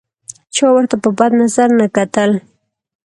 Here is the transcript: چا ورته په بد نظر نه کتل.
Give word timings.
چا 0.55 0.67
ورته 0.75 0.95
په 1.03 1.09
بد 1.17 1.31
نظر 1.41 1.69
نه 1.79 1.87
کتل. 1.95 2.31